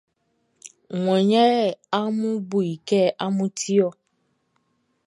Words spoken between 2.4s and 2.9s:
bu i